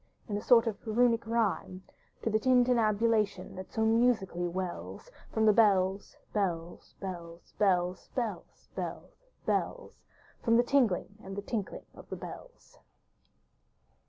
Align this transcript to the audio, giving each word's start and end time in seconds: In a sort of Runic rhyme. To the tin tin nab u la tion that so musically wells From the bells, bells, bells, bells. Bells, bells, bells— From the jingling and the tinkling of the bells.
In 0.27 0.35
a 0.35 0.41
sort 0.41 0.65
of 0.65 0.79
Runic 0.87 1.27
rhyme. 1.27 1.83
To 2.23 2.31
the 2.31 2.39
tin 2.39 2.65
tin 2.65 2.77
nab 2.77 2.99
u 3.03 3.07
la 3.07 3.23
tion 3.23 3.53
that 3.53 3.71
so 3.71 3.85
musically 3.85 4.47
wells 4.47 5.11
From 5.31 5.45
the 5.45 5.53
bells, 5.53 6.17
bells, 6.33 6.95
bells, 6.99 7.53
bells. 7.59 8.09
Bells, 8.15 8.69
bells, 8.75 9.09
bells— 9.45 10.01
From 10.43 10.57
the 10.57 10.63
jingling 10.63 11.19
and 11.21 11.35
the 11.35 11.43
tinkling 11.43 11.85
of 11.93 12.09
the 12.09 12.15
bells. 12.15 12.79